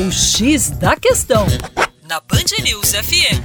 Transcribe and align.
O 0.00 0.12
X 0.12 0.70
da 0.70 0.94
Questão, 0.94 1.44
na 2.08 2.20
Band 2.20 2.62
News 2.62 2.92
FM. 2.92 3.42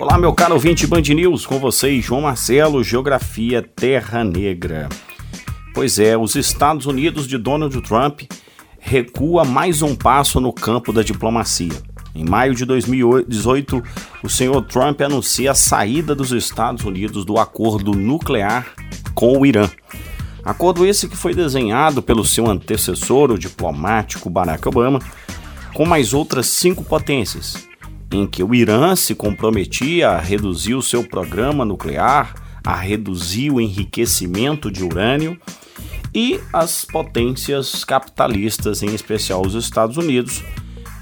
Olá, 0.00 0.18
meu 0.18 0.34
caro 0.34 0.54
ouvinte 0.54 0.84
Band 0.84 1.02
News, 1.02 1.46
com 1.46 1.60
vocês, 1.60 2.04
João 2.04 2.22
Marcelo, 2.22 2.82
Geografia 2.82 3.62
Terra 3.62 4.24
Negra. 4.24 4.88
Pois 5.72 6.00
é, 6.00 6.18
os 6.18 6.34
Estados 6.34 6.86
Unidos 6.86 7.28
de 7.28 7.38
Donald 7.38 7.80
Trump 7.82 8.22
recua 8.80 9.44
mais 9.44 9.80
um 9.80 9.94
passo 9.94 10.40
no 10.40 10.52
campo 10.52 10.92
da 10.92 11.04
diplomacia. 11.04 11.80
Em 12.16 12.24
maio 12.24 12.52
de 12.52 12.64
2018, 12.64 13.80
o 14.24 14.28
senhor 14.28 14.60
Trump 14.62 15.00
anuncia 15.02 15.52
a 15.52 15.54
saída 15.54 16.16
dos 16.16 16.32
Estados 16.32 16.84
Unidos 16.84 17.24
do 17.24 17.38
acordo 17.38 17.92
nuclear 17.92 18.66
com 19.14 19.38
o 19.38 19.46
Irã. 19.46 19.70
Acordo 20.44 20.86
esse 20.86 21.08
que 21.08 21.16
foi 21.16 21.34
desenhado 21.34 22.02
pelo 22.02 22.24
seu 22.24 22.46
antecessor, 22.48 23.30
o 23.30 23.38
diplomático 23.38 24.30
Barack 24.30 24.66
Obama, 24.66 25.00
com 25.74 25.84
mais 25.84 26.14
outras 26.14 26.46
cinco 26.46 26.82
potências, 26.82 27.68
em 28.10 28.26
que 28.26 28.42
o 28.42 28.54
Irã 28.54 28.96
se 28.96 29.14
comprometia 29.14 30.10
a 30.10 30.18
reduzir 30.18 30.74
o 30.74 30.82
seu 30.82 31.04
programa 31.04 31.64
nuclear, 31.64 32.34
a 32.64 32.74
reduzir 32.74 33.50
o 33.50 33.60
enriquecimento 33.60 34.70
de 34.70 34.82
urânio 34.82 35.38
e 36.14 36.40
as 36.52 36.84
potências 36.84 37.84
capitalistas, 37.84 38.82
em 38.82 38.94
especial 38.94 39.46
os 39.46 39.54
Estados 39.54 39.96
Unidos, 39.96 40.42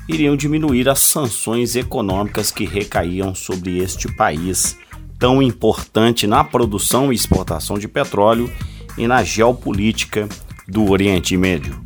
iriam 0.08 0.36
diminuir 0.36 0.88
as 0.88 1.00
sanções 1.00 1.76
econômicas 1.76 2.50
que 2.50 2.64
recaíam 2.64 3.34
sobre 3.34 3.78
este 3.78 4.10
país 4.14 4.76
tão 5.18 5.42
importante 5.42 6.26
na 6.26 6.44
produção 6.44 7.12
e 7.12 7.16
exportação 7.16 7.78
de 7.78 7.88
petróleo 7.88 8.50
e 8.98 9.06
na 9.06 9.22
geopolítica 9.22 10.28
do 10.66 10.90
Oriente 10.90 11.36
Médio. 11.36 11.80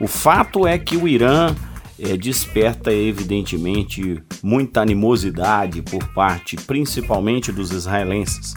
O 0.00 0.08
fato 0.08 0.66
é 0.66 0.78
que 0.78 0.96
o 0.96 1.06
Irã 1.06 1.54
é, 1.98 2.16
desperta 2.16 2.92
evidentemente 2.92 4.22
muita 4.42 4.82
animosidade 4.82 5.82
por 5.82 6.04
parte 6.12 6.56
principalmente 6.56 7.52
dos 7.52 7.70
israelenses. 7.70 8.54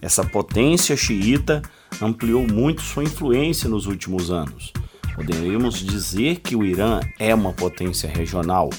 Essa 0.00 0.24
potência 0.24 0.96
xiita 0.96 1.62
ampliou 2.00 2.46
muito 2.46 2.82
sua 2.82 3.04
influência 3.04 3.68
nos 3.68 3.86
últimos 3.86 4.30
anos. 4.30 4.72
Poderíamos 5.14 5.80
dizer 5.80 6.40
que 6.40 6.54
o 6.54 6.64
Irã 6.64 7.00
é 7.18 7.34
uma 7.34 7.52
potência 7.52 8.08
regional, 8.08 8.70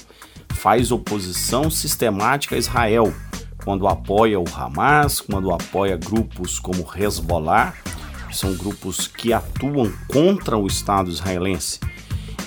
faz 0.54 0.90
oposição 0.90 1.70
sistemática 1.70 2.54
a 2.54 2.58
Israel, 2.58 3.12
quando 3.62 3.86
apoia 3.86 4.40
o 4.40 4.44
Hamas, 4.54 5.20
quando 5.20 5.52
apoia 5.52 5.98
grupos 5.98 6.58
como 6.58 6.86
Hezbollah, 6.96 7.74
são 8.32 8.54
grupos 8.54 9.06
que 9.06 9.32
atuam 9.32 9.92
contra 10.08 10.56
o 10.56 10.66
Estado 10.66 11.10
israelense, 11.10 11.80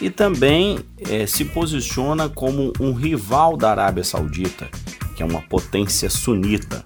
e 0.01 0.09
também 0.09 0.79
é, 1.09 1.25
se 1.25 1.45
posiciona 1.45 2.27
como 2.27 2.73
um 2.79 2.93
rival 2.93 3.55
da 3.55 3.71
Arábia 3.71 4.03
Saudita, 4.03 4.69
que 5.15 5.23
é 5.23 5.25
uma 5.25 5.41
potência 5.41 6.09
sunita. 6.09 6.85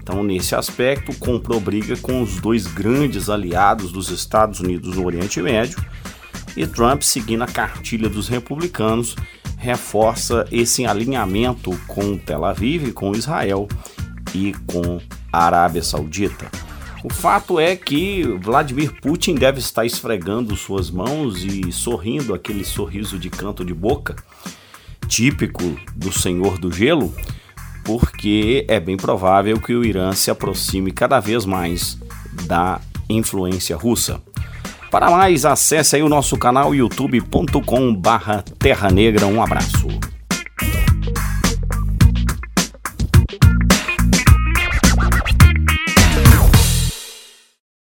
Então, 0.00 0.22
nesse 0.22 0.54
aspecto, 0.54 1.14
comprou 1.18 1.60
briga 1.60 1.96
com 1.98 2.22
os 2.22 2.40
dois 2.40 2.66
grandes 2.66 3.28
aliados 3.28 3.92
dos 3.92 4.08
Estados 4.08 4.60
Unidos 4.60 4.96
no 4.96 5.04
Oriente 5.04 5.40
Médio, 5.42 5.78
e 6.56 6.66
Trump, 6.66 7.02
seguindo 7.02 7.42
a 7.42 7.46
cartilha 7.46 8.08
dos 8.08 8.26
republicanos, 8.26 9.14
reforça 9.58 10.46
esse 10.50 10.86
alinhamento 10.86 11.78
com 11.86 12.16
Tel 12.16 12.44
Aviv, 12.44 12.92
com 12.92 13.12
Israel 13.12 13.68
e 14.34 14.54
com 14.66 15.00
a 15.32 15.44
Arábia 15.44 15.82
Saudita. 15.82 16.50
O 17.04 17.12
fato 17.12 17.60
é 17.60 17.76
que 17.76 18.24
Vladimir 18.40 18.92
Putin 19.00 19.34
deve 19.34 19.60
estar 19.60 19.86
esfregando 19.86 20.56
suas 20.56 20.90
mãos 20.90 21.44
e 21.44 21.70
sorrindo 21.70 22.34
aquele 22.34 22.64
sorriso 22.64 23.18
de 23.18 23.30
canto 23.30 23.64
de 23.64 23.72
boca, 23.72 24.16
típico 25.06 25.62
do 25.94 26.12
Senhor 26.12 26.58
do 26.58 26.72
Gelo, 26.72 27.14
porque 27.84 28.64
é 28.68 28.80
bem 28.80 28.96
provável 28.96 29.60
que 29.60 29.74
o 29.74 29.84
Irã 29.84 30.12
se 30.12 30.30
aproxime 30.30 30.90
cada 30.90 31.20
vez 31.20 31.44
mais 31.44 31.96
da 32.46 32.80
influência 33.08 33.76
russa. 33.76 34.20
Para 34.90 35.10
mais, 35.10 35.44
acesse 35.44 35.96
aí 35.96 36.02
o 36.02 36.08
nosso 36.08 36.36
canal 36.36 36.74
youtube.com 36.74 37.94
barra 37.94 38.42
Terra 38.58 38.90
Negra. 38.90 39.26
Um 39.26 39.42
abraço. 39.42 39.86